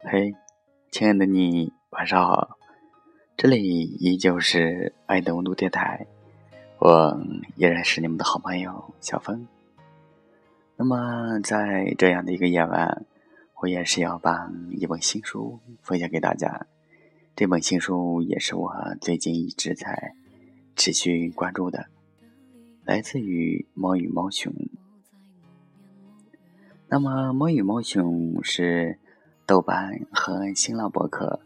[0.00, 0.32] 嘿，
[0.92, 2.56] 亲爱的你，晚上好！
[3.36, 6.06] 这里依旧是爱的温度电台，
[6.78, 7.20] 我
[7.56, 9.48] 依然是你们的好朋友小峰。
[10.76, 13.04] 那么，在这样的一个夜晚，
[13.56, 16.68] 我也是要把一本新书分享给大家。
[17.34, 20.14] 这本新书也是我最近一直在
[20.76, 21.86] 持续关注的，
[22.84, 24.54] 来自于猫与猫熊。
[26.86, 28.96] 那么，猫与猫熊是。
[29.48, 31.40] 豆瓣和新浪博客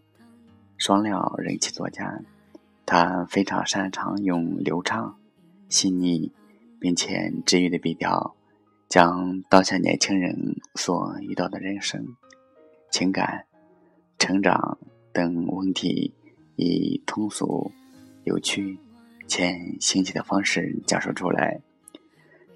[0.77, 2.21] 双料人气作家，
[2.85, 5.17] 他非常擅长用流畅、
[5.69, 6.33] 细腻
[6.81, 8.35] 并且治愈的笔调，
[8.89, 12.05] 将当下年轻人所遇到的人生、
[12.91, 13.47] 情感、
[14.19, 14.79] 成长
[15.13, 16.13] 等问题，
[16.57, 17.71] 以通俗、
[18.25, 18.77] 有趣
[19.29, 21.61] 且新奇的方式讲述出来，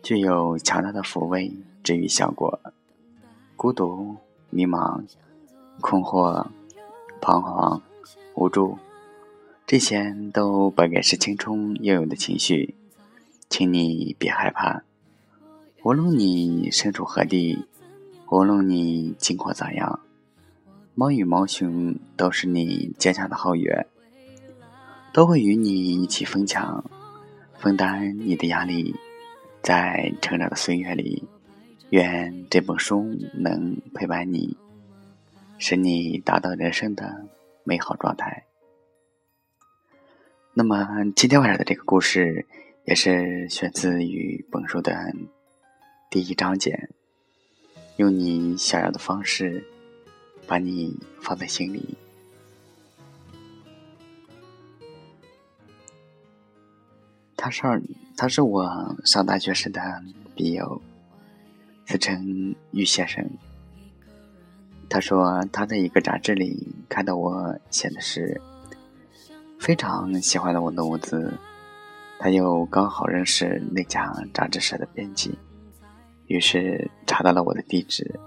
[0.03, 2.61] 具有强大的抚慰、治愈效果。
[3.55, 4.17] 孤独、
[4.51, 5.05] 迷茫。
[5.81, 6.47] 困惑、
[7.21, 7.83] 彷徨、
[8.35, 8.79] 无助，
[9.67, 12.75] 这些都本该是青春应有的情绪，
[13.49, 14.83] 请你别害怕。
[15.83, 17.65] 无论你身处何地，
[18.31, 20.01] 无论你近况咋样，
[20.95, 23.87] 猫与猫熊都是你坚强的后援，
[25.13, 26.85] 都会与你一起分享、
[27.59, 28.95] 分担你的压力。
[29.63, 31.25] 在成长的岁月里，
[31.91, 34.57] 愿这本书能陪伴你。
[35.59, 37.27] 使你达到人生的
[37.65, 38.45] 美好状态。
[40.55, 42.47] 那么今天晚上的这个故事，
[42.85, 45.15] 也是选自于本书的
[46.11, 46.89] 第一章节。
[47.97, 49.65] 用你想要的方式，
[50.47, 51.97] 把你放在心里。
[57.37, 57.63] 他是
[58.17, 59.81] 他是我上大学时的
[60.35, 60.81] 笔友，
[61.87, 63.25] 自称玉先生。
[64.89, 68.41] 他说他在一个杂志里看到我写的诗，
[69.59, 71.33] 非常喜欢的我的文字。
[72.19, 75.39] 他又刚好认识那家杂志社的编辑，
[76.29, 78.19] 于是查到了我的地址，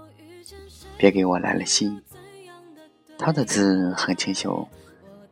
[0.96, 2.00] 便给我来了信。
[3.18, 4.68] 他的字很清秀，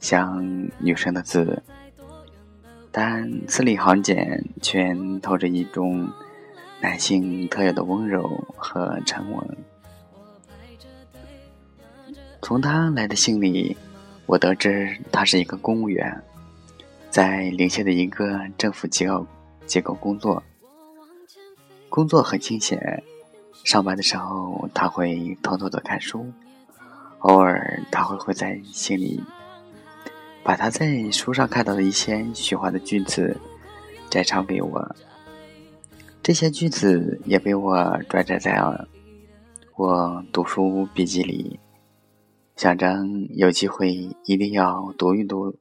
[0.00, 1.62] 像女生的字，
[2.91, 4.92] 但字里行间却
[5.22, 6.10] 透着一种
[6.80, 9.56] 男性特有的温柔和沉稳。
[12.48, 13.76] 从他来的信里，
[14.25, 16.19] 我得知他是一个公务员，
[17.10, 19.26] 在临县的一个政府机构
[19.66, 20.42] 机构工作。
[21.91, 23.04] 工作很清闲，
[23.64, 26.25] 上班的时候他会偷偷的看书，
[27.19, 29.22] 偶尔他会会在信里
[30.42, 33.38] 把他在书上看到的一些喜欢的句子
[34.09, 34.97] 摘抄给我，
[36.22, 38.88] 这些句子也被我转载在了
[39.76, 41.60] 我读书笔记里。
[42.58, 43.92] 小张有机会
[44.24, 45.54] 一定要读一读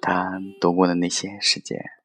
[0.00, 1.97] 他读过的那些时间。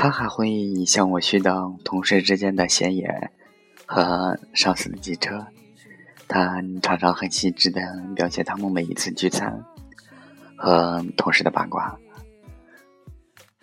[0.00, 3.32] 他还会向我絮叨同事之间的闲言
[3.84, 5.44] 和上司的机车，
[6.28, 7.80] 他常常很细致地
[8.14, 9.60] 描写他们每一次聚餐
[10.56, 11.98] 和同事的八卦，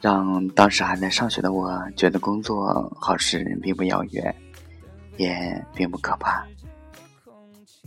[0.02, 4.36] 让当时还在上学的我觉得工作好事并不遥远，
[5.16, 6.46] 也并不可怕。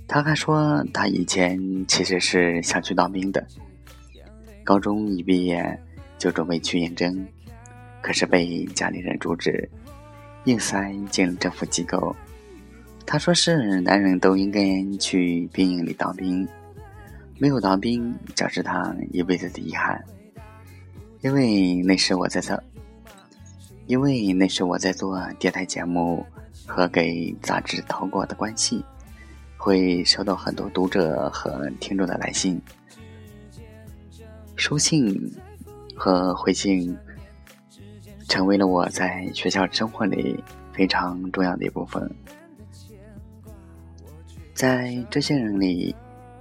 [0.07, 3.47] 他还说他以前其实是想去当兵的，
[4.65, 5.79] 高中一毕业
[6.17, 7.29] 就准备去应征。
[8.01, 9.69] 可是被家里人阻止，
[10.45, 12.15] 硬塞进政府机构。
[13.05, 14.61] 他说：“是男人都应该
[14.99, 16.47] 去兵营里当兵，
[17.39, 20.03] 没有当兵将是他一辈子的遗憾。”
[21.23, 22.63] 因为那时我在做，
[23.87, 26.25] 因为那时我在做电台节目
[26.67, 28.85] 和给杂志投过的关系，
[29.57, 32.61] 会收到很多读者和听众的来信、
[34.55, 35.33] 书信
[35.97, 36.97] 和回信。
[38.29, 40.39] 成为了我在学校生活里
[40.73, 42.09] 非常重要的一部分。
[44.55, 45.95] 在这些人里，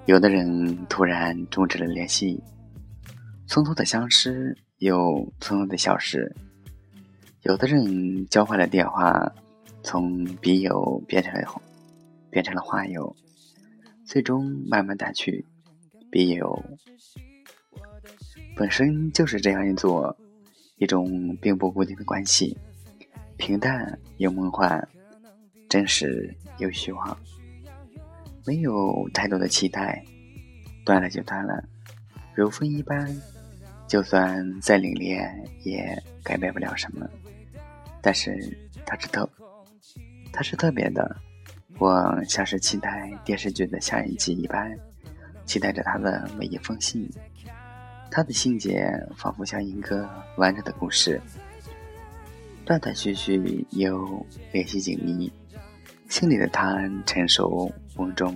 [0.06, 2.44] 有的人突然终止了联系，
[3.48, 4.98] 匆匆的相识又
[5.40, 6.20] 匆匆的消失；
[7.44, 9.32] 有的人交换了电话，
[9.82, 11.62] 从笔友变成了
[12.30, 13.16] 变成了花友，
[14.06, 15.46] 最终慢慢淡去。
[16.10, 16.64] 笔友
[18.56, 20.16] 本身就是这样一座
[20.78, 22.58] 一种并不固定的关系，
[23.38, 24.88] 平淡又梦幻，
[25.68, 27.18] 真实又虚妄。
[28.46, 30.04] 没有太多的期待，
[30.86, 31.64] 断了就断了，
[32.34, 33.16] 如风一般。
[33.88, 35.34] 就算再凛冽，
[35.64, 37.10] 也改变不了什么。
[38.02, 38.38] 但是
[38.86, 39.30] 它是特，
[40.34, 41.16] 它是特别的。
[41.80, 44.78] 我像是期待电视剧的下一集一般，
[45.46, 47.10] 期待着他的每一封信。
[48.18, 51.22] 他的信节仿佛像一个完整的故事，
[52.66, 55.32] 断断续续又联系紧密。
[56.10, 58.36] 心里的他成熟稳重，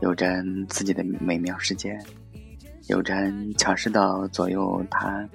[0.00, 1.98] 有着自己的美妙世界，
[2.88, 3.14] 有着
[3.58, 5.28] 强势到左右他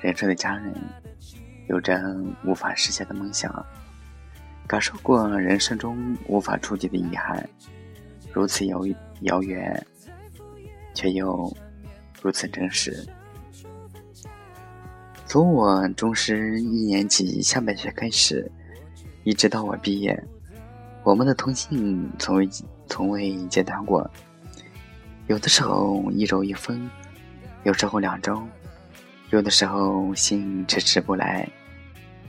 [0.00, 0.72] 人生的家人，
[1.68, 2.00] 有着
[2.44, 3.66] 无法实现的梦想，
[4.68, 7.50] 感受过人生中无法触及的遗憾，
[8.32, 8.80] 如此遥
[9.22, 9.84] 遥远，
[10.94, 11.52] 却又
[12.26, 13.06] 如此真实。
[15.26, 18.50] 从我中师一年级下半学开始，
[19.22, 20.20] 一直到我毕业。
[21.04, 22.48] 我们的通信从未
[22.88, 24.10] 从未间断过，
[25.28, 26.90] 有的时候一周一封，
[27.62, 28.42] 有时候两周，
[29.30, 31.48] 有的时候信迟迟不来，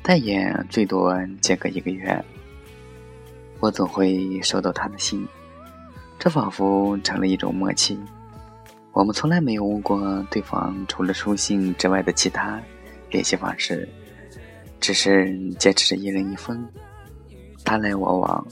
[0.04, 1.12] 但也最多
[1.42, 2.24] 间隔一个月。
[3.60, 5.28] 我总会收到他的信，
[6.20, 8.00] 这仿佛成了一种默契。
[8.98, 12.60] 我们从来没有问过对方除了书信之外的其他
[13.12, 13.88] 联系方式，
[14.80, 16.68] 只是坚持着一人一封，
[17.64, 18.48] 他来我往。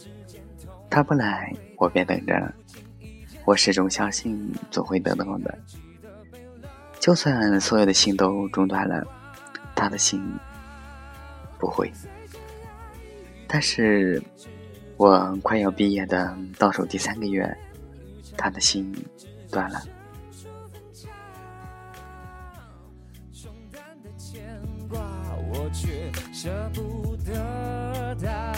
[0.88, 2.53] 他不来，我便等着。
[3.44, 5.57] 我始终相信，总会得到的。
[7.00, 9.03] 就算所有的信都中断了，
[9.74, 10.24] 他的信
[11.57, 11.91] 不会。
[13.48, 14.21] 但是，
[14.95, 17.51] 我快要毕业的倒数第三个月，
[18.38, 18.94] 他的心
[19.50, 19.81] 断了。
[24.36, 24.44] 牵
[24.90, 25.00] 挂
[25.50, 28.55] 我却舍不得他。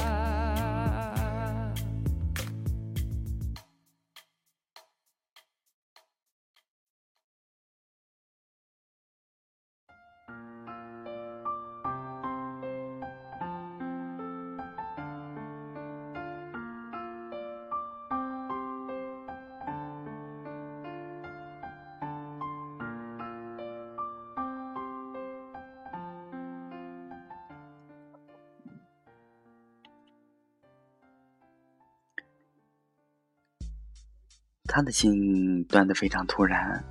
[34.78, 36.84] 他的信断得非常突然，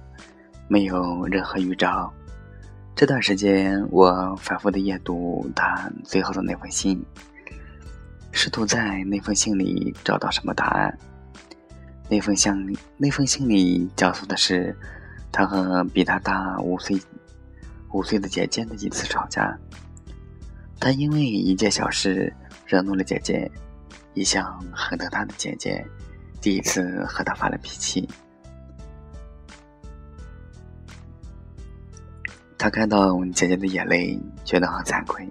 [0.67, 2.13] 没有任何预兆。
[2.97, 7.01] 这段时间，我反复的阅读他最后的那封信，
[8.33, 10.99] 试图在那封信里找到什么答案。
[12.09, 14.77] 那封信，那封信里讲述的是
[15.31, 17.01] 他和比他大五岁、
[17.93, 19.57] 五岁的姐姐的一次吵架。
[20.81, 22.35] 他因为一件小事
[22.67, 23.49] 惹怒了姐姐，
[24.15, 25.87] 一向很疼他的姐姐。
[26.47, 28.09] 第一次和他发了脾气，
[32.57, 35.29] 他看到姐姐的眼泪，觉得很惭愧。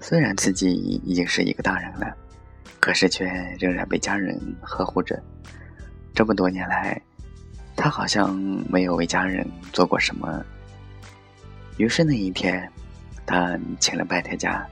[0.00, 0.72] 虽然自己
[1.04, 2.16] 已经是一个大人了，
[2.80, 3.26] 可是却
[3.60, 5.22] 仍然被家人呵护着。
[6.12, 7.00] 这么多年来，
[7.76, 8.34] 他好像
[8.68, 10.44] 没有为家人做过什么。
[11.76, 12.68] 于是那一天，
[13.24, 14.66] 他请了半天假，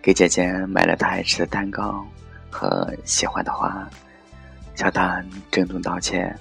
[0.00, 2.06] 给姐姐买了她爱吃的蛋糕
[2.48, 3.84] 和喜欢的花。
[4.78, 5.20] 向他
[5.50, 6.32] 郑重道歉，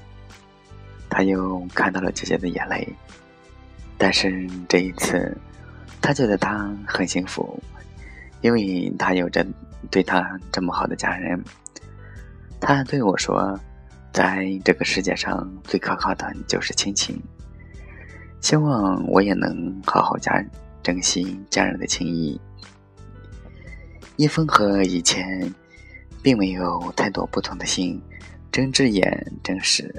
[1.09, 2.87] 他又看到了姐姐的眼泪，
[3.97, 5.35] 但是这一次，
[5.99, 7.59] 他觉得他很幸福，
[8.41, 9.43] 因为他有着
[9.89, 11.43] 对他这么好的家人。
[12.59, 13.59] 他对我说，
[14.13, 17.19] 在这个世界上最可靠的就是亲情，
[18.39, 20.45] 希望我也能好好家
[20.83, 22.39] 珍惜家人的情谊。
[24.15, 25.51] 一封和以前
[26.21, 27.99] 并没有太多不同的信。
[28.51, 29.93] 睁只眼，真实，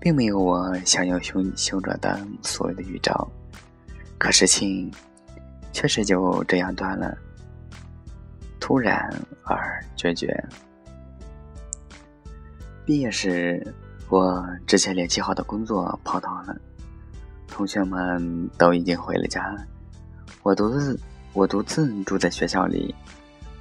[0.00, 3.30] 并没有我想要修修着的所谓的预兆，
[4.18, 4.90] 可是情
[5.72, 7.16] 确实就这样断了，
[8.60, 9.10] 突然
[9.44, 10.32] 而决绝。
[12.84, 13.64] 毕业时，
[14.10, 16.54] 我之前联系好的工作泡汤了，
[17.48, 19.56] 同学们都已经回了家，
[20.42, 20.98] 我独自
[21.32, 22.94] 我独自住在学校里，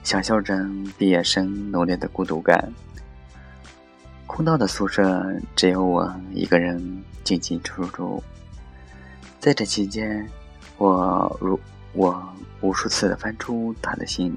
[0.04, 0.60] 享受着
[0.98, 2.74] 毕业生浓烈的孤独感。
[4.32, 8.24] 空荡的宿舍只有我一个人进进出出。
[9.42, 10.26] 在这期间，
[10.78, 11.60] 我如
[11.92, 14.34] 我无数次的翻出他的信，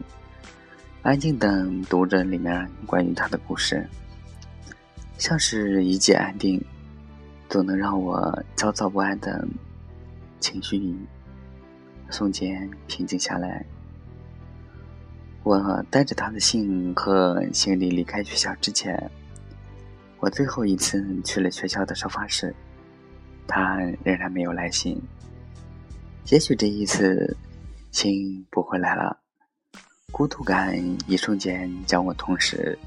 [1.02, 3.88] 安静的读着里面关于他的故事，
[5.16, 6.60] 像是一剂安定，
[7.48, 9.46] 总能让我焦躁不安的
[10.40, 10.92] 情绪
[12.10, 13.64] 瞬间平静下来。
[15.44, 19.08] 我带着他的信和行李离开学校之前，
[20.24, 22.54] 我最后一次去了学校的收发室。
[23.46, 24.98] 他仍然没有来信。
[26.30, 27.36] 也许这一次，
[27.90, 29.14] 信不会来了。
[30.10, 30.74] 孤独感
[31.06, 32.78] 一瞬间将我吞噬，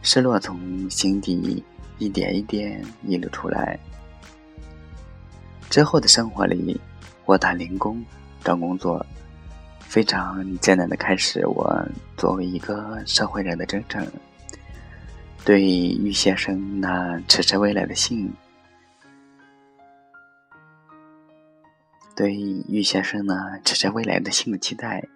[0.00, 1.62] 失落从心底
[1.98, 3.78] 一点一点溢了出来。
[5.68, 6.80] 之后的生活里，
[7.26, 8.02] 我打零工
[8.42, 9.04] 找工作，
[9.80, 14.10] 非常艰难的开始我作为一个社会人的征程。
[15.44, 18.32] 对于先生那迟迟未来的信。
[22.14, 25.08] 对玉先生呢，迟迟未来的新的期待，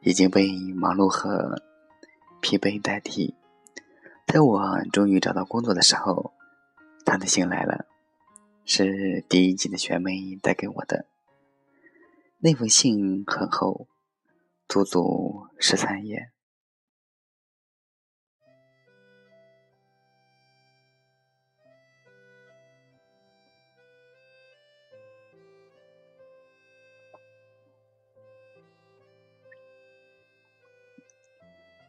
[0.00, 1.60] 已经被忙碌和
[2.40, 3.34] 疲惫代替。
[4.26, 6.32] 在我终于找到工作的时候，
[7.04, 7.86] 他的信来了，
[8.64, 11.06] 是第一季的学妹带给我的。
[12.38, 13.88] 那封信很厚，
[14.68, 16.30] 足足十三页。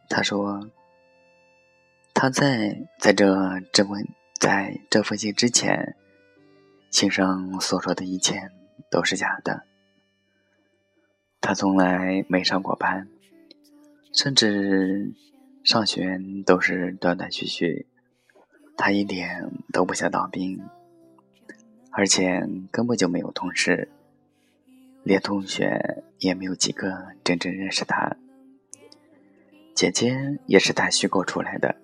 [0.08, 0.70] 他说
[2.14, 4.06] ：“他在在这这封
[4.40, 5.96] 在这封信之前，
[6.90, 8.50] 信上所说的一切
[8.90, 9.64] 都是假的。
[11.42, 13.06] 他从来没上过班，
[14.14, 15.12] 甚至
[15.62, 17.86] 上学都是断断续续。
[18.78, 20.58] 他一点都不想当兵，
[21.92, 23.90] 而且根本就没有同事，
[25.02, 28.16] 连同学也没有几个真正认识他。”
[29.78, 31.76] 姐姐也是他虚构出来的，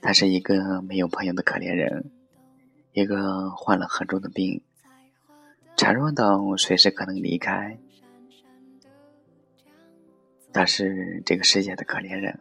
[0.00, 2.12] 他是一个没有朋友的可怜人，
[2.92, 4.62] 一个患了很重的病，
[5.76, 7.76] 孱弱到随时可能离开。
[10.52, 12.38] 他是这个世界的可怜人。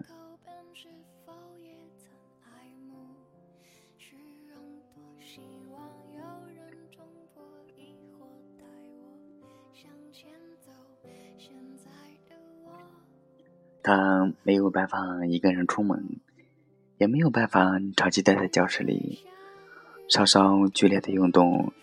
[13.84, 16.04] 他没有办法一个人出门，
[16.98, 19.26] 也没有办法长期待在教室里，
[20.08, 21.74] 稍稍剧烈的运动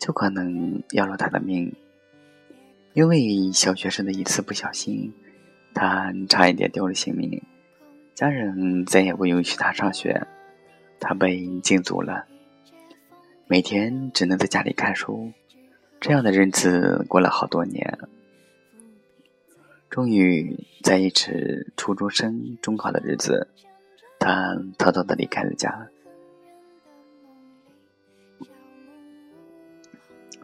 [0.00, 1.72] 就可能要了他的命。
[2.92, 5.12] 因为小学生的一次不小心，
[5.72, 7.40] 他差一点丢了性命，
[8.14, 10.26] 家人再也不允许他上学，
[10.98, 12.26] 他被禁足了，
[13.46, 15.30] 每天只能在家里看书。
[16.00, 17.96] 这样的日子过了好多年。
[19.94, 23.46] 终于在一次初中生中考的日子，
[24.18, 25.88] 他偷偷的离开了家。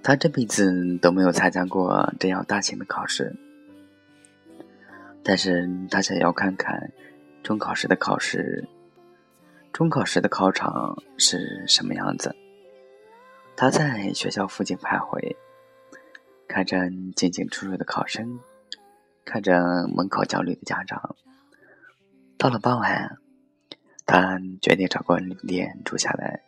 [0.04, 3.34] 他这辈子都没有参加过这样大型的考试，
[5.24, 6.92] 但是他想要看看
[7.42, 8.64] 中考时的考试，
[9.72, 12.36] 中考时的考场是什么样子。
[13.56, 15.34] 他在学校附近徘徊，
[16.46, 18.38] 看着进进出出的考生。
[19.30, 21.14] 看着门口焦虑的家长，
[22.36, 23.16] 到了傍晚，
[24.04, 26.42] 他决定找个旅店住下来。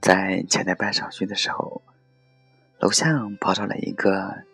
[0.00, 1.82] 在前台办手续的时候，
[2.78, 3.08] 楼下
[3.40, 4.44] 跑上来一个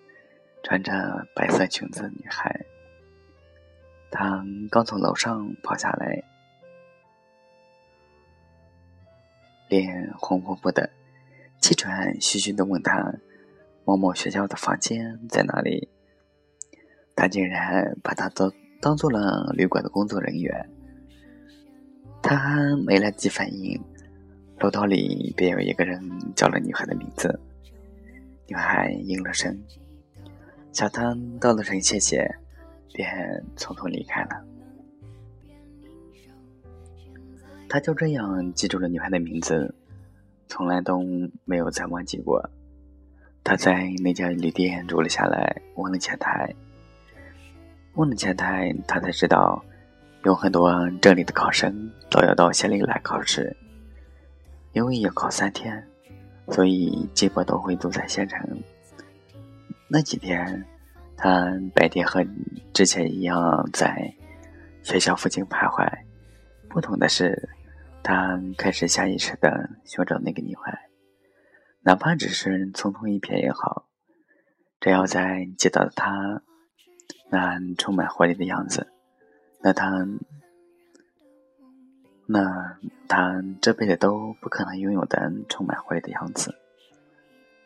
[0.62, 2.64] 穿着白色裙子的女孩。
[4.10, 6.24] 她刚从楼上跑下来，
[9.68, 10.88] 脸红扑扑的，
[11.60, 13.12] 气喘吁吁的问他
[13.84, 15.90] ：“某某学校的房间在哪里？”
[17.16, 20.68] 他竟然把他当当做了旅馆的工作人员。
[22.22, 23.80] 他没来及反应，
[24.58, 26.00] 楼道里便有一个人
[26.34, 27.40] 叫了女孩的名字。
[28.48, 29.56] 女孩应了声，
[30.72, 32.28] 小汤道了声谢谢，
[32.92, 33.08] 便
[33.56, 34.44] 匆匆离开了。
[37.68, 39.74] 他就这样记住了女孩的名字，
[40.48, 41.00] 从来都
[41.44, 42.50] 没有再忘记过。
[43.44, 46.54] 他在那家旅店住了下来，问了前台。
[47.96, 49.64] 问了前台，他才知道，
[50.24, 53.56] 有很多这里的考生都要到县里来考试，
[54.72, 55.82] 因为要考三天，
[56.50, 58.38] 所以基本都会住在县城。
[59.88, 60.62] 那几天，
[61.16, 62.22] 他白天和
[62.74, 64.12] 之前一样在
[64.82, 65.90] 学校附近徘徊，
[66.68, 67.48] 不同的是，
[68.02, 70.78] 他开始下意识的寻找那个女孩，
[71.80, 73.86] 哪怕只是匆匆一瞥也好，
[74.80, 76.42] 只要在见到她
[77.28, 78.86] 那充满活力的样子，
[79.60, 79.90] 那他，
[82.26, 82.78] 那
[83.08, 86.54] 他这辈子都不可能拥有的充满活力的样子，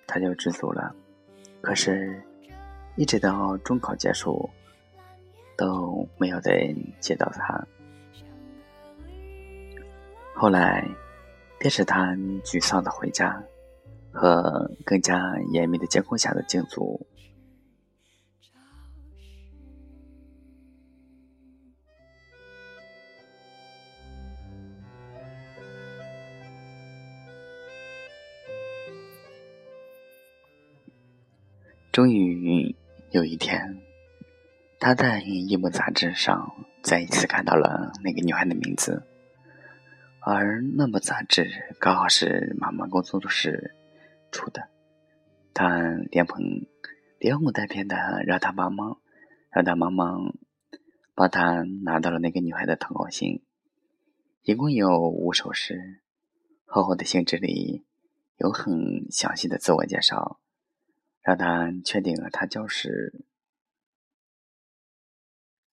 [0.06, 0.94] 他就知足了。
[1.60, 2.22] 可是。
[2.96, 4.50] 一直到中考结束，
[5.56, 7.64] 都没有再见到他。
[10.34, 10.86] 后来，
[11.58, 12.08] 便是他
[12.44, 13.42] 沮丧的回家，
[14.12, 17.06] 和更加严密的监控下的静足。
[32.00, 32.74] 终于
[33.10, 33.76] 有一天，
[34.78, 36.50] 他在一本杂志上
[36.82, 39.02] 再一次看到了那个女孩的名字，
[40.22, 43.76] 而那本杂志刚好是妈妈工作室
[44.32, 44.70] 出的。
[45.52, 45.78] 他
[46.10, 46.40] 连捧
[47.18, 48.98] 连哄带骗的让他帮忙，
[49.50, 50.38] 让他帮忙
[51.14, 53.42] 帮他拿到了那个女孩的投稿信，
[54.44, 56.00] 一共有五首诗，
[56.64, 57.84] 厚厚的信纸里
[58.38, 60.40] 有很详细的自我介绍。
[61.22, 63.24] 让他确定了，他就是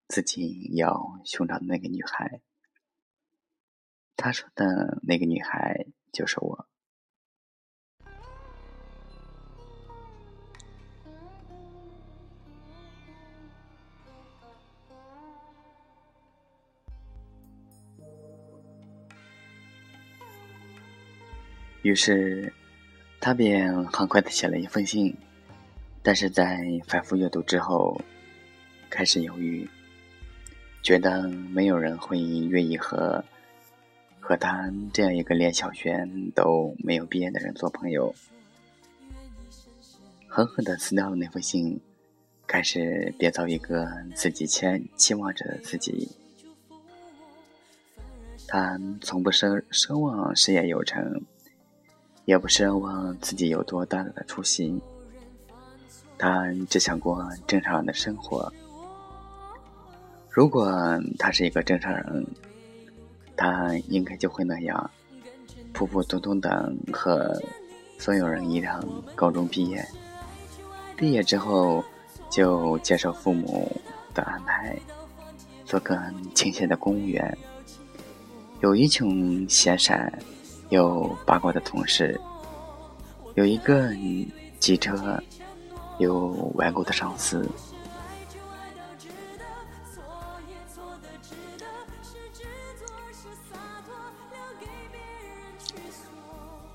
[0.09, 2.41] 自己要寻找的那个女孩。
[4.17, 6.69] 他说的那个女孩就是我。
[21.83, 22.55] 于是，
[23.21, 25.17] 他便很快的写了一封信。
[26.03, 28.01] 但是在反复阅读之后，
[28.91, 29.69] 开始犹豫，
[30.83, 33.25] 觉得没有人会愿意和
[34.19, 38.13] 和他这样一个连小学都没有毕业的人做朋友，
[40.27, 41.81] 狠狠的撕掉了那封信，
[42.49, 46.11] 开始编造一个自己期期望着的自己。
[48.49, 51.23] 他从不奢奢望事业有成，
[52.25, 54.83] 也不奢望自己有多大的出息。
[56.23, 58.51] 他只想过正常人的生活。
[60.31, 60.73] 如果
[61.19, 62.25] 他是一个正常人，
[63.37, 64.89] 他应该就会那样，
[65.73, 67.37] 普普通通的和
[67.99, 68.81] 所有人一样，
[69.17, 69.85] 高中毕业，
[70.97, 71.85] 毕业之后
[72.31, 73.69] 就接受父母
[74.15, 74.79] 的安排，
[75.65, 76.01] 做个
[76.37, 77.37] 清闲的公务员，
[78.61, 80.17] 有一群闲散
[80.69, 82.17] 又八卦的同事，
[83.35, 83.93] 有一个
[84.61, 85.21] 机车。
[86.03, 87.49] 有顽固的上司，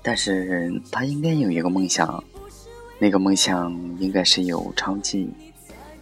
[0.02, 2.22] 但是他应该有一个梦想，
[2.98, 5.30] 那个梦想应该是有长气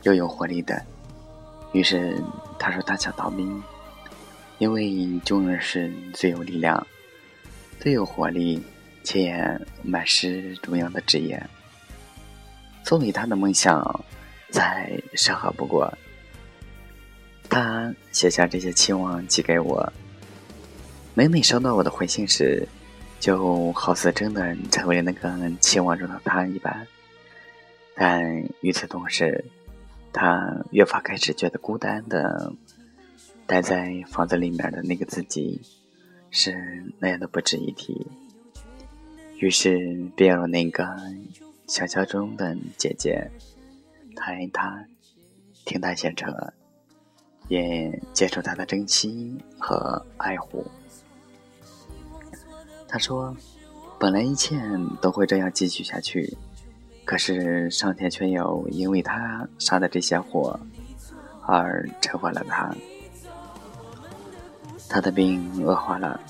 [0.03, 0.81] 又有活力的。
[1.73, 2.23] 于是
[2.59, 3.63] 他说他想当兵，
[4.59, 6.87] 因为军人是最有力量、
[7.81, 8.63] 最有活力
[9.03, 11.45] 且满是中央的职业。
[12.87, 14.05] 作为他的梦想，
[14.49, 15.93] 再适合不过。
[17.51, 19.93] 他写下这些期望寄给我，
[21.13, 22.65] 每每收到我的回信时，
[23.19, 26.87] 就好似真的成为那个期望中的他一般。
[27.97, 28.25] 但
[28.61, 29.45] 与此同时，
[30.13, 32.53] 他越发开始觉得孤单的，
[33.49, 35.61] 待在房子里面的那个自己，
[36.31, 38.07] 是那样的不值一提。
[39.39, 39.77] 于是
[40.15, 40.87] 便有那个。
[41.67, 43.29] 想象中的姐姐，
[44.15, 44.85] 她爱他，
[45.65, 46.33] 听他写车，
[47.49, 50.65] 也接受他的珍惜和爱护。
[52.87, 53.37] 他说
[53.99, 54.57] ：“本来一切
[55.01, 56.37] 都会这样继续下去，
[57.05, 60.59] 可是上天却又因为他杀的这些祸
[61.43, 62.73] 而惩罚了他。
[64.89, 66.21] 他的病恶化了，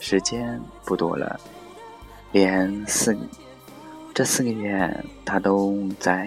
[0.00, 1.38] 时间不多了，
[2.32, 3.14] 连四。”
[4.16, 6.26] 这四个月，他都在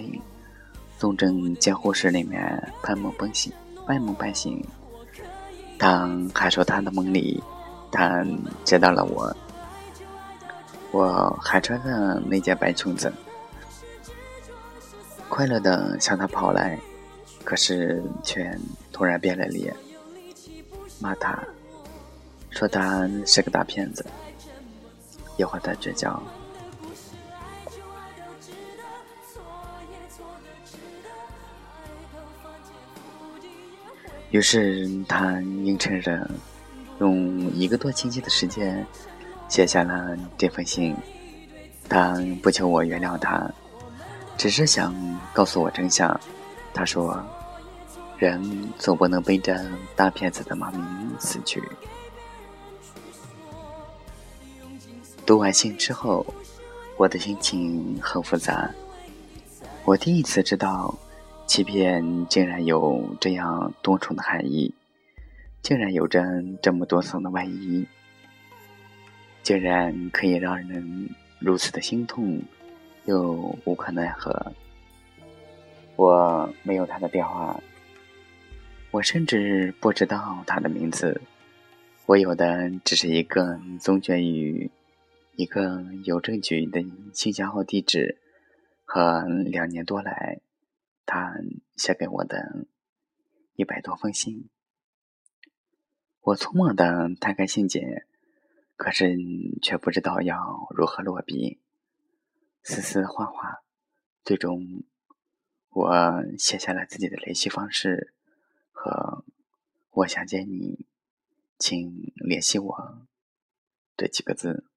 [1.00, 3.52] 重症监护室里面半梦半醒，
[3.88, 4.64] 半梦半醒。
[5.80, 7.44] 他还说他的梦里，
[7.92, 8.24] 他
[8.64, 9.36] 见到了我，
[10.92, 13.12] 我还穿着那件白裙子，
[15.28, 16.80] 快乐的向他跑来，
[17.44, 18.56] 可是却
[18.94, 19.76] 突然变了脸，
[21.00, 21.40] 骂他，
[22.52, 24.06] 说他是个大骗子，
[25.38, 26.22] 也和他绝交。
[34.32, 36.30] 于是他硬撑着，
[37.00, 38.86] 用一个多星期的时间
[39.48, 40.96] 写下了这封信。
[41.88, 42.14] 他
[42.44, 43.52] 不求我原谅他，
[44.38, 44.94] 只是想
[45.34, 46.20] 告诉我真相。
[46.72, 47.20] 他说
[48.20, 49.66] ：“人总不能背着
[49.96, 50.86] 大骗子的骂名
[51.18, 51.64] 死去。”
[55.26, 56.24] 读完信之后，
[56.98, 58.70] 我的心情很复杂。
[59.86, 60.94] 我第一次知道。
[61.50, 64.72] 欺骗竟然有这样多重的含义，
[65.64, 66.24] 竟然有着
[66.62, 67.88] 这么多层的外衣，
[69.42, 71.10] 竟然可以让人
[71.40, 72.40] 如此的心痛，
[73.06, 74.54] 又无可奈何。
[75.96, 77.60] 我没有他的电话，
[78.92, 81.20] 我甚至不知道他的名字，
[82.06, 84.70] 我有的只是一个宗卷于
[85.36, 88.20] 一个邮政局的信箱号地址
[88.86, 90.40] 和两年多来。
[91.12, 91.34] 他
[91.76, 92.68] 写给我的
[93.56, 94.48] 一百多封信，
[96.22, 98.06] 我匆忙的摊开信笺，
[98.76, 99.18] 可是
[99.60, 101.60] 却不知道要如何落笔，
[102.62, 103.64] 丝丝画画，
[104.24, 104.84] 最终
[105.70, 105.92] 我
[106.38, 108.14] 写下了自己的联系方式
[108.72, 109.26] 和
[109.90, 110.86] “我想见你，
[111.58, 113.08] 请联系我”
[113.98, 114.70] 这几个字。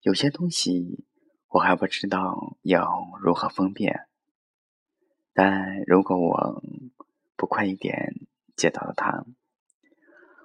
[0.00, 1.04] 有些东西
[1.48, 4.08] 我还不知道要如何分辨。
[5.40, 6.64] 但如果我
[7.36, 8.12] 不快一点
[8.56, 9.24] 接到了他，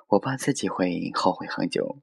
[0.07, 1.97] 我怕自己会后悔很久。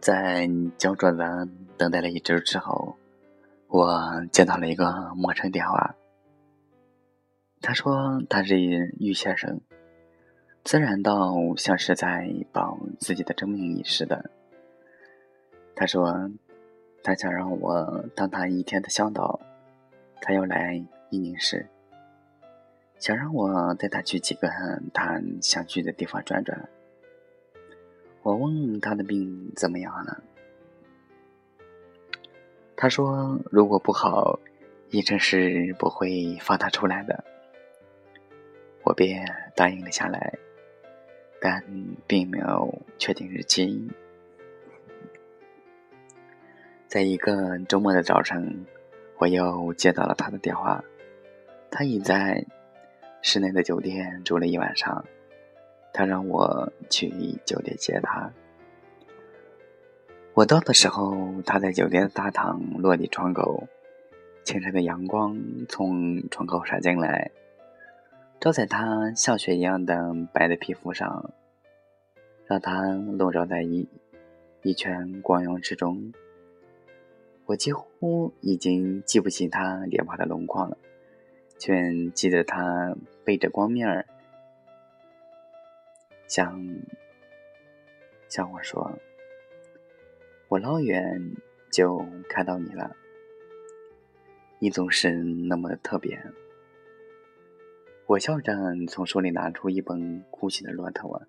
[0.00, 2.96] 在焦灼的等待了一周之后，
[3.68, 5.94] 我接到了一个陌生电话。
[7.60, 8.58] 他说他是
[9.00, 9.60] 玉先生，
[10.62, 14.30] 自然到像是在保自己的真命一似的。
[15.74, 16.30] 他说
[17.02, 19.40] 他想让我当他一天的向导，
[20.20, 20.74] 他要来
[21.10, 21.66] 伊宁市，
[22.98, 24.48] 想让我带他去几个
[24.94, 26.68] 他想去的地方转转。
[28.22, 30.22] 我问他的病怎么样了，
[32.76, 34.38] 他说如果不好，
[34.90, 37.24] 医生是不会放他出来的。
[38.86, 40.38] 我便答应了下来，
[41.40, 41.60] 但
[42.06, 43.90] 并没有确定日期。
[46.86, 48.64] 在一个周末的早晨，
[49.18, 50.84] 我又接到了他的电话，
[51.68, 52.46] 他已在
[53.22, 55.04] 市内的酒店住了一晚上，
[55.92, 57.10] 他让我去
[57.44, 58.32] 酒店接他。
[60.34, 63.66] 我到的时候，他在酒店的大堂落地窗口，
[64.44, 65.36] 清晨的阳光
[65.68, 67.32] 从窗口洒进来。
[68.38, 71.32] 照在他像雪一样的白的皮肤上，
[72.46, 73.88] 让他笼罩在一
[74.62, 76.12] 一圈光阳之中。
[77.46, 80.76] 我几乎已经记不起他脸庞的轮廓了，
[81.58, 84.06] 却记得他背着光面儿，
[86.28, 86.62] 向
[88.28, 88.98] 向我说
[90.48, 91.32] ：“我老远
[91.70, 92.94] 就看到你了，
[94.58, 96.20] 你总是那么的特别。”
[98.06, 98.54] 我笑着
[98.88, 99.98] 从手里拿出一本
[100.30, 101.20] 《哭泣的骆驼》，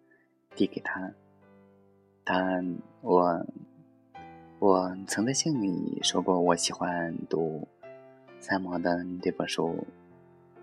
[0.56, 1.12] 递给他。
[2.24, 2.64] 他
[3.02, 3.44] 我
[4.60, 7.68] 我曾在信里说过，我喜欢读
[8.40, 9.88] 三毛的这本书。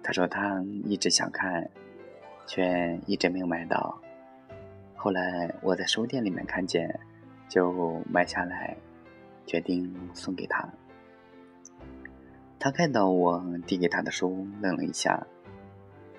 [0.04, 1.68] 他说他一直想看，
[2.46, 4.00] 却一直没有买到。
[4.94, 7.00] 后来我在书店里面看见，
[7.48, 8.76] 就买下来，
[9.46, 10.72] 决定送给他。
[12.60, 15.26] 他看到我递给他的书，愣了一下。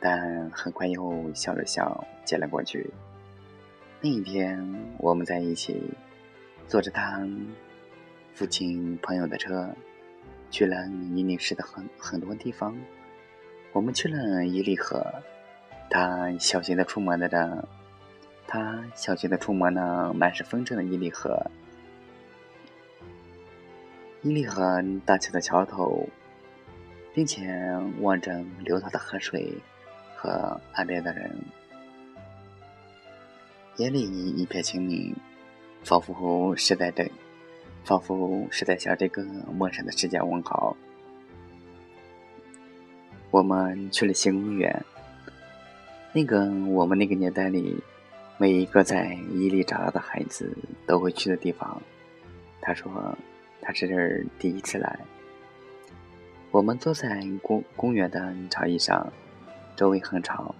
[0.07, 2.93] 但很快又笑了笑，接了过去。
[4.01, 4.63] 那一天，
[4.99, 5.81] 我们在一起，
[6.67, 7.27] 坐着他
[8.31, 9.67] 父亲朋友的车，
[10.51, 12.77] 去了伊宁市的很很多地方。
[13.71, 15.03] 我们去了伊犁河，
[15.89, 17.67] 他小心的触摸着，
[18.45, 21.49] 他小心的触摸那满是风筝的伊犁河。
[24.21, 26.07] 伊犁河大桥的桥头，
[27.11, 27.49] 并且
[28.01, 29.51] 望着流淌的河水。
[30.25, 31.31] 和岸边的人，
[33.77, 35.15] 眼里一片清明，
[35.83, 37.07] 仿佛是在等，
[37.83, 39.23] 仿佛是在向这个
[39.55, 40.75] 陌生的世界问好。
[43.29, 44.83] 我们去了新公园，
[46.11, 47.77] 那个我们那个年代里
[48.39, 50.57] 每一个在伊犁长大的孩子
[50.87, 51.79] 都会去的地方。
[52.61, 53.15] 他说
[53.61, 54.97] 他是第一次来。
[56.49, 59.07] 我们坐在公公园的长椅上。
[59.75, 60.55] 周围很吵，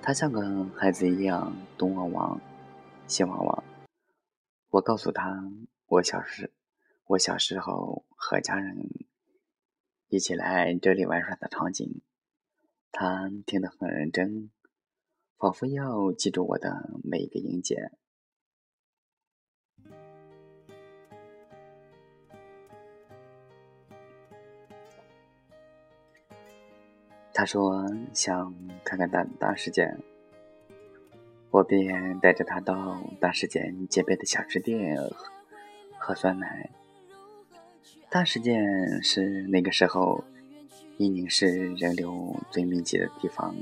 [0.00, 2.40] 他像个孩子一样东望望、
[3.06, 3.64] 西望望。
[4.70, 5.44] 我告诉他，
[5.86, 6.50] 我小时
[7.08, 8.88] 我小时候和家人
[10.08, 12.00] 一起来这里玩耍的场景。
[12.90, 14.50] 他听得很认真，
[15.36, 17.92] 仿佛要记住我的每一个音节。
[27.34, 29.96] 他说想看看大大世界，
[31.50, 34.96] 我便带着他到大世界街边的小吃店
[35.98, 36.70] 喝酸奶。
[38.10, 38.60] 大世界
[39.02, 40.22] 是那个时候
[40.98, 43.56] 伊宁市人流最密集的地方，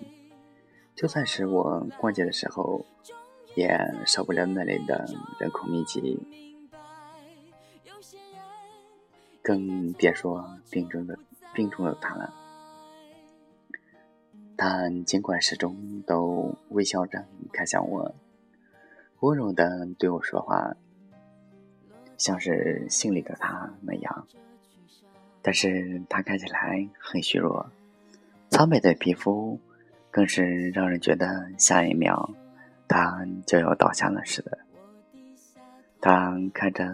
[0.97, 2.85] 就算是我逛街的时候，
[3.55, 6.19] 也少不了那里的人口密集，
[9.41, 11.17] 更别说病重的
[11.55, 12.35] 病重的他了。
[14.63, 18.15] 但尽管始终都微笑着看向我，
[19.21, 20.77] 温柔的对我说话，
[22.19, 24.27] 像是心里的他那样。
[25.41, 27.67] 但是他看起来很虚弱，
[28.51, 29.59] 苍白的皮肤
[30.11, 32.31] 更是让人觉得下一秒
[32.87, 34.59] 他就要倒下了似的。
[36.03, 36.87] 他看着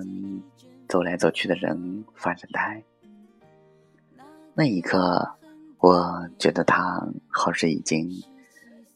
[0.87, 2.81] 走来走去的人发着呆，
[4.55, 5.33] 那一刻。
[5.87, 8.11] 我觉得他好似已经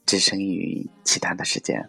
[0.04, 1.88] 置身于其他的世界。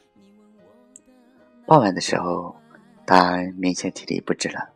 [1.65, 2.55] 傍晚的时候，
[3.03, 4.69] 他明显体力不支了，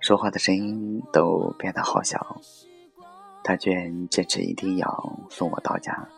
[0.00, 2.40] 说话的声音都变得好小。
[3.42, 6.08] 他却坚持一定要送我到家。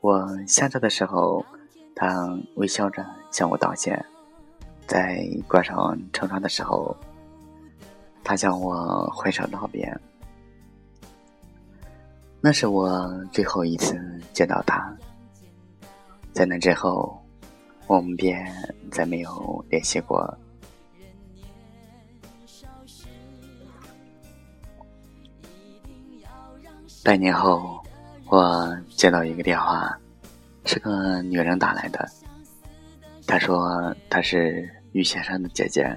[0.00, 1.44] 我下车的时候，
[1.92, 4.00] 他微笑着向我道谢。
[4.86, 6.96] 在关上车窗的时候，
[8.22, 9.92] 他向我挥手道别。
[12.44, 13.96] 那是我最后一次
[14.32, 14.92] 见到他，
[16.32, 17.16] 在那之后，
[17.86, 18.44] 我们便
[18.90, 20.36] 再没有联系过。
[27.04, 27.80] 半年后，
[28.26, 29.96] 我接到一个电话，
[30.64, 32.10] 是个女人打来的。
[33.24, 35.96] 她说她是于先生的姐姐。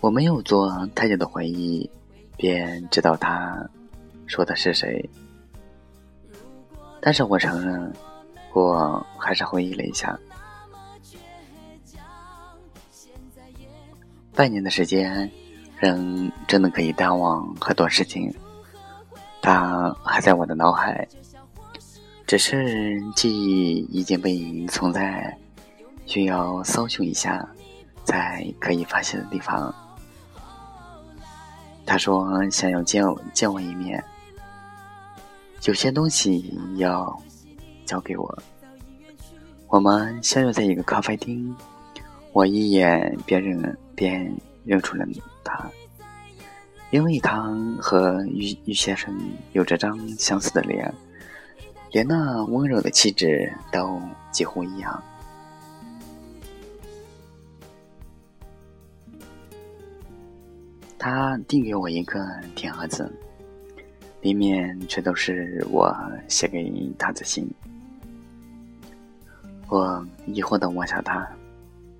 [0.00, 1.88] 我没有做太久的回忆，
[2.36, 3.70] 便知道她。
[4.30, 5.10] 说的是谁？
[7.00, 7.92] 但是我承认，
[8.52, 10.16] 我还是回忆了一下。
[14.32, 15.28] 半年的时间，
[15.80, 18.32] 人真的可以淡忘很多事情。
[19.42, 21.08] 它还在我的脑海，
[22.24, 25.36] 只是记忆已经被存在
[26.06, 27.44] 需要搜寻一下
[28.04, 29.74] 才可以发现的地方。
[31.84, 34.00] 他说想要见见我一面。
[35.66, 37.16] 有些东西要
[37.84, 38.42] 交给我。
[39.68, 41.54] 我们相约在一个咖啡厅，
[42.32, 45.04] 我一眼便认便认出了
[45.44, 45.70] 他，
[46.90, 49.16] 因为他和于于先生
[49.52, 50.92] 有着张相似的脸，
[51.92, 54.00] 连那温柔的气质都
[54.32, 55.00] 几乎一样。
[60.98, 63.08] 他递给我一个铁盒子。
[64.20, 65.94] 里面却都是我
[66.28, 67.48] 写给他的信。
[69.68, 71.26] 我疑惑的望向他，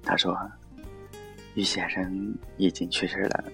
[0.02, 0.36] 他说
[1.54, 3.44] ：“于先生已经去世了。”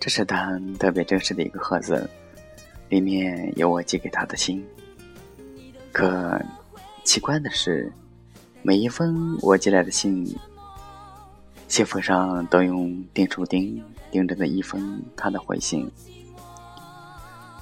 [0.00, 2.10] 这是他特别正式的一个盒子，
[2.88, 4.64] 里面有我寄给他的信。
[5.92, 6.36] 可
[7.04, 7.92] 奇怪的是，
[8.62, 10.26] 每一封我寄来的信，
[11.68, 13.80] 信封上都用订书钉
[14.10, 15.88] 钉着的一封他的回信。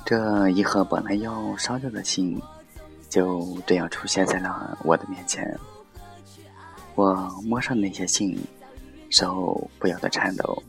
[0.04, 2.40] 这一盒本来要烧掉的信，
[3.08, 5.56] 就这样出现在了我的面前。
[6.96, 8.36] 我摸上那些信，
[9.08, 10.62] 手不由得颤抖，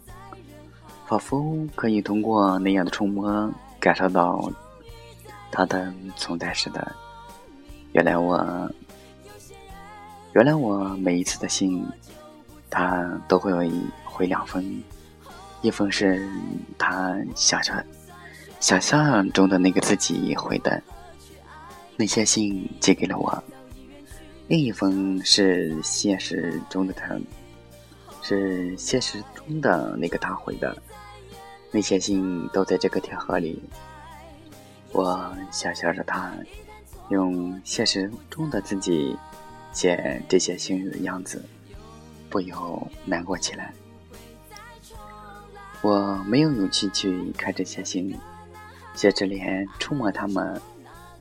[1.07, 4.51] 仿佛可以通过那样的触摸感受到
[5.51, 6.95] 它的存在似的。
[7.93, 8.71] 原来我，
[10.33, 11.83] 原来我每一次的信，
[12.69, 13.69] 他都会
[14.05, 14.81] 回两封，
[15.61, 16.29] 一封是
[16.77, 17.83] 他想象。
[18.61, 20.81] 想象中的那个自己回的
[21.97, 23.43] 那些信寄给了我，
[24.47, 27.19] 另一封是现实中的他，
[28.21, 30.77] 是现实中的那个他回的。
[31.71, 33.59] 那些信都在这个铁盒里。
[34.91, 36.31] 我想象着他
[37.09, 39.17] 用现实中的自己
[39.73, 41.43] 写这些信的样子，
[42.29, 43.73] 不由难过起来。
[45.81, 48.15] 我没有勇气去看这些信。
[49.01, 50.61] 接着连触摸它们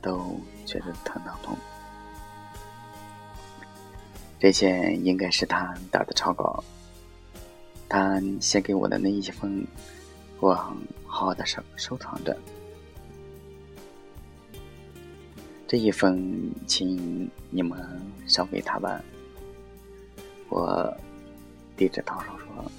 [0.03, 1.57] 都觉得疼疼痛。
[4.39, 6.63] 这些应该是他打的草稿。
[7.89, 9.65] 他写给我的那一封，
[10.39, 12.37] 我好好的收收藏着。
[15.67, 17.79] 这一封，请你们
[18.27, 19.01] 捎给他吧。
[20.49, 20.95] 我
[21.75, 22.71] 低着头说。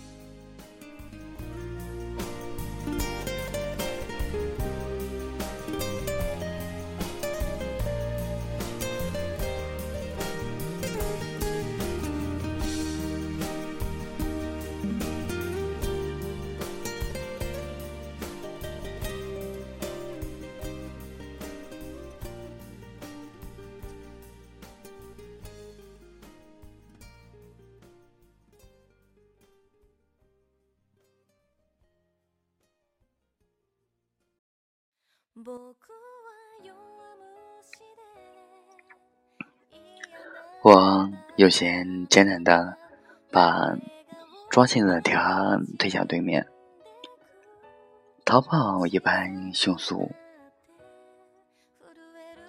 [40.62, 42.76] 我有些艰难的
[43.32, 43.76] 把
[44.48, 46.46] 装信的条推向对面，
[48.24, 50.12] 逃跑一般迅速，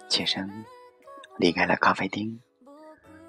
[0.08, 0.48] 起身
[1.38, 2.40] 离开了咖啡厅。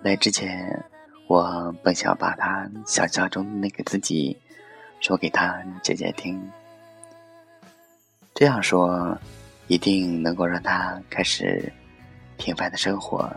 [0.03, 0.85] 来之前，
[1.25, 4.37] 我本想把他想象中的那个自己
[4.99, 6.51] 说给他姐姐听，
[8.33, 9.17] 这样说。
[9.67, 11.73] 一定能够让他开始
[12.37, 13.35] 平凡的生活。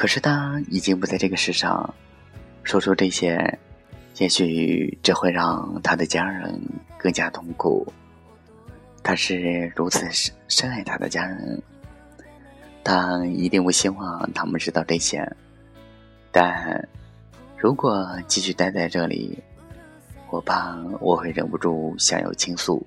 [0.00, 1.94] 可是他已经不在这个世上，
[2.62, 3.58] 说出这些，
[4.16, 6.58] 也许只会让他的家人
[6.96, 7.86] 更加痛苦。
[9.02, 11.62] 他是如此深深爱他的家人，
[12.82, 15.36] 他一定不希望他们知道这些。
[16.32, 16.88] 但
[17.58, 19.38] 如果继续待在这里，
[20.30, 22.86] 我怕我会忍不住想要倾诉。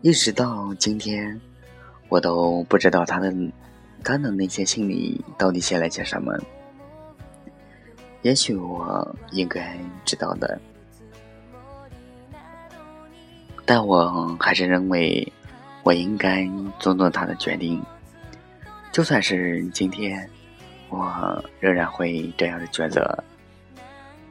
[0.00, 1.40] 一直到今天，
[2.08, 3.34] 我都不知道他的
[4.04, 6.32] 他的那些信里到底写了些什么。
[8.22, 10.60] 也许我应该知道的，
[13.64, 15.32] 但我还是认为
[15.82, 17.82] 我应该尊重他的决定。
[18.90, 20.28] 就算是今天，
[20.88, 23.22] 我仍然会这样的抉择。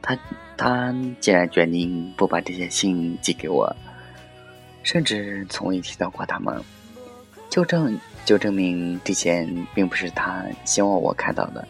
[0.02, 0.18] 他
[0.56, 3.74] 他既然决定不把这些信寄给我。
[4.82, 6.62] 甚至从未提到过他们，
[7.56, 11.66] 就证就证明这些并不是他希望我看到的，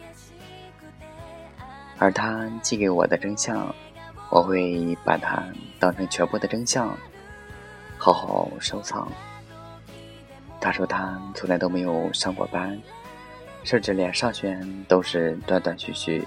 [1.97, 3.73] 而他寄给我的真相，
[4.29, 5.41] 我会把它
[5.79, 6.89] 当成全部的真相，
[7.97, 9.09] 好好收藏。
[10.59, 12.77] 他说他从来都没有上过班，
[13.63, 16.21] 甚至连上学都是断断续续，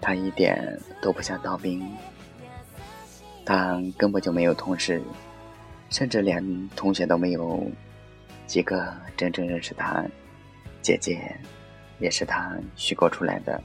[0.00, 1.88] 他一点都不想当兵，
[3.44, 5.00] 他根本就没有同事。
[5.88, 7.64] 甚至连同学都没有
[8.50, 10.04] 几个真正认识他，
[10.82, 11.32] 姐姐
[12.00, 13.62] 也是他虚构出来的。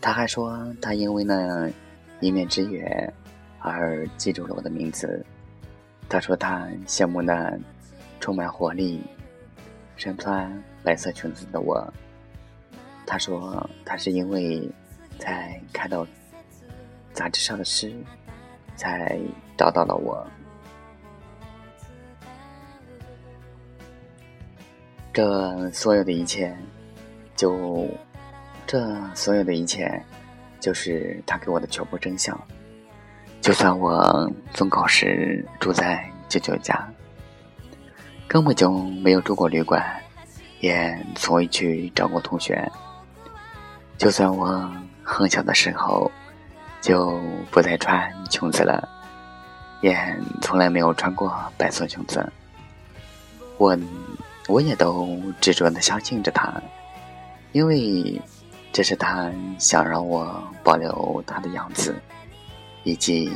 [0.00, 1.70] 他还说，他因为那
[2.18, 3.14] 一面之缘
[3.60, 5.24] 而记住了我的名字。
[6.08, 7.56] 他说他羡慕那
[8.18, 9.00] 充满活力、
[9.94, 10.52] 身穿
[10.82, 11.94] 白色裙子的我。
[13.06, 14.68] 他说他是因为
[15.16, 16.04] 在看到
[17.12, 17.94] 杂志上的诗。
[18.74, 19.16] 才
[19.56, 20.26] 找到了我。
[25.12, 26.56] 这所有的一切，
[27.36, 27.86] 就
[28.66, 28.80] 这
[29.14, 30.02] 所有的一切，
[30.58, 32.38] 就是他给我的全部真相。
[33.40, 36.88] 就算我中考时住在舅舅家，
[38.26, 39.84] 根本就没有住过旅馆，
[40.60, 42.66] 也从未去找过同学。
[43.98, 44.70] 就算我
[45.02, 46.10] 很小的时候。
[46.82, 47.20] 就
[47.52, 48.88] 不再穿裙子了，
[49.82, 49.96] 也
[50.40, 52.28] 从来没有穿过白色裙子。
[53.56, 53.78] 我，
[54.48, 56.60] 我也都执着的相信着他，
[57.52, 58.20] 因为
[58.72, 61.94] 这是他想让我保留他的样子，
[62.84, 63.32] 以及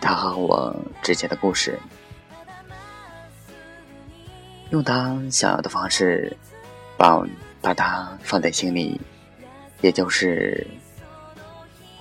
[0.00, 1.78] 他和我之间的故事，
[4.70, 6.36] 用他想要的方式，
[6.96, 7.22] 把
[7.60, 9.00] 把他放在心里，
[9.80, 10.66] 也就是。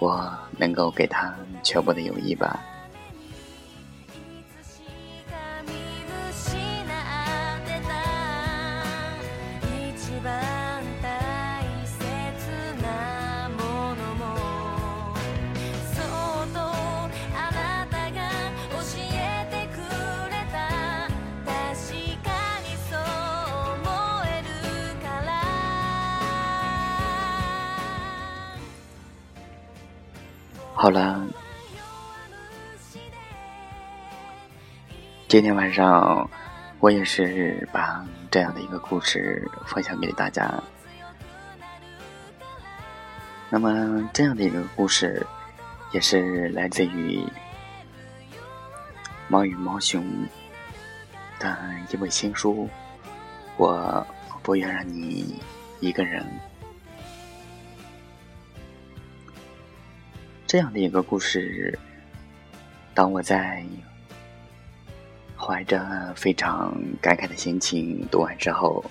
[0.01, 2.57] 我能够给他全部的友谊吧。
[30.81, 31.21] 好了。
[35.27, 36.29] 今天晚上
[36.79, 38.01] 我也是把
[38.31, 40.49] 这样的一个故事分享给大家。
[43.49, 45.27] 那么这样的一个故事
[45.91, 47.27] 也是来自于
[49.27, 50.01] 猫与猫熊
[51.39, 51.57] 的
[51.91, 52.69] 一本新书。
[53.57, 54.07] 我
[54.41, 55.41] 不愿让你
[55.81, 56.25] 一个人
[60.49, 61.77] 这样的一个故事，
[62.95, 63.63] 当我在
[65.37, 68.83] 怀着非常感慨的心情读完之后。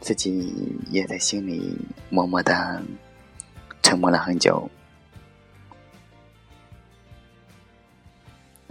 [0.00, 2.82] 自己也在心里默默的
[3.80, 4.68] 沉默了很久。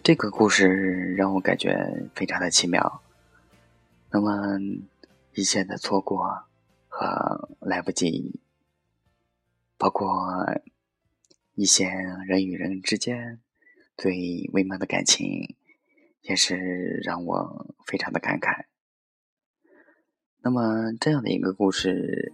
[0.04, 3.02] 这个故事让我感觉非常的奇妙。
[4.12, 4.60] 那么，
[5.34, 6.44] 一切的错过
[6.90, 8.42] 和来不及，
[9.78, 10.10] 包括
[11.60, 11.90] 一些
[12.26, 13.38] 人与人之间
[13.98, 15.58] 最微妙的感情，
[16.22, 18.64] 也是让我非常的感慨。
[20.42, 22.32] 那么，这样的一个故事，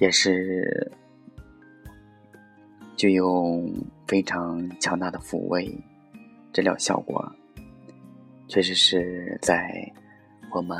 [0.00, 0.90] 也是
[2.96, 3.64] 具有
[4.08, 5.78] 非常强大的抚慰
[6.52, 7.32] 治疗效果。
[8.48, 9.92] 确实是在
[10.50, 10.76] 我们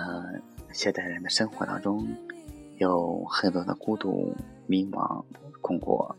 [0.73, 2.05] 现代人的生活当中，
[2.79, 4.37] 有很多的孤独、
[4.67, 5.25] 迷茫、
[5.61, 6.15] 困惑，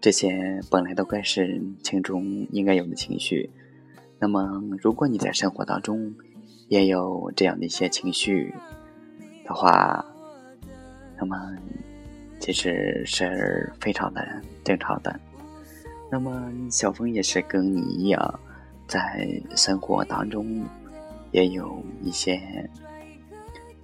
[0.00, 3.50] 这些本来都该是情中应该有的情绪。
[4.18, 6.14] 那么，如果你在生活当中
[6.68, 8.54] 也有这样的一些情绪
[9.44, 10.04] 的话，
[11.18, 11.36] 那么
[12.38, 14.26] 其实是非常的
[14.62, 15.18] 正常的。
[16.10, 18.40] 那么，小峰也是跟你一样，
[18.86, 20.64] 在生活当中
[21.32, 22.40] 也有一些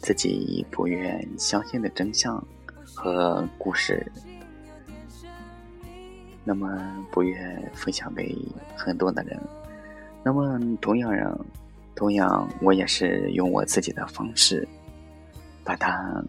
[0.01, 2.43] 自己不愿相信的真相
[2.95, 4.05] 和故事，
[6.43, 8.37] 那么不愿分享给
[8.75, 9.39] 很多的人。
[10.25, 11.33] 那么，同样人，
[11.95, 14.67] 同样，我也是用我自己的方式，
[15.63, 16.23] 把它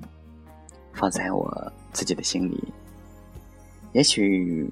[0.94, 2.62] 放在我自己的心里。
[3.94, 4.70] 也许，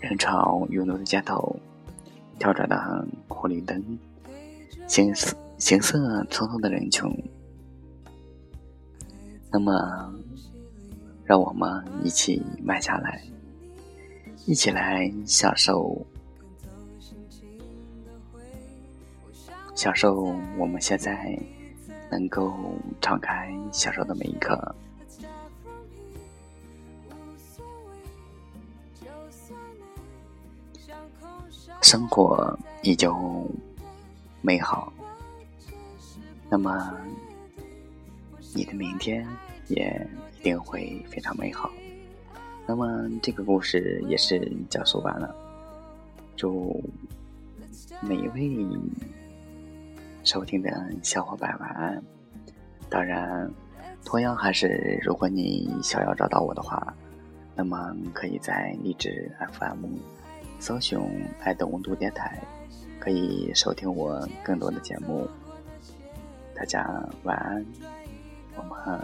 [0.00, 1.56] 人潮拥堵的街头，
[2.38, 3.98] 跳着的红绿灯，
[4.88, 7.08] 行色行色匆匆的人群，
[9.52, 10.12] 那么，
[11.26, 13.22] 让我们一起慢下来，
[14.46, 16.04] 一起来享受。
[19.74, 21.38] 享受我们现在
[22.10, 22.52] 能够
[23.00, 24.74] 敞开享受的每一刻。
[31.80, 33.46] 生活依旧
[34.40, 34.92] 美好，
[36.48, 36.96] 那么
[38.54, 39.26] 你的明天
[39.68, 40.06] 也
[40.38, 41.70] 一定会非常美好。
[42.66, 45.34] 那么这个故事也是讲述完了，
[46.36, 46.82] 祝
[48.00, 48.66] 每一位。
[50.24, 50.70] 收听的
[51.02, 52.00] 小伙伴晚安。
[52.88, 53.50] 当然，
[54.04, 56.94] 同样还是，如果你想要找到我的话，
[57.56, 59.28] 那么可以在荔枝
[59.58, 59.96] FM
[60.60, 60.96] 搜寻
[61.42, 62.40] “爱的温度电台”，
[63.00, 65.28] 可以收听我更多的节目。
[66.54, 66.88] 大家
[67.24, 67.66] 晚安，
[68.56, 69.00] 我们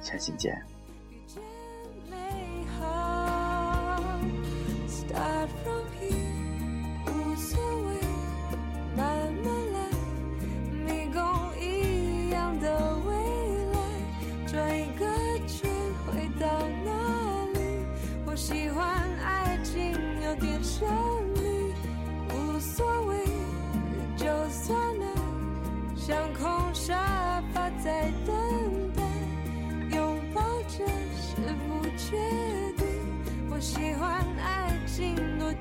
[0.00, 0.60] 下期见。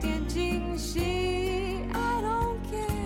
[0.05, 0.99] 点惊喜。
[0.99, 3.05] I don't care